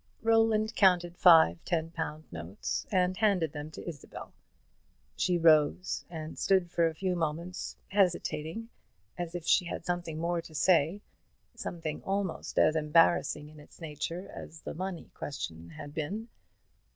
[0.23, 4.33] Roland counted five ten pound notes and handed them to Isabel.
[5.15, 8.69] She rose and stood for a few moments, hesitating
[9.15, 11.01] as if she had something more to say,
[11.53, 16.29] something almost as embarrassing in its nature as the money question had been.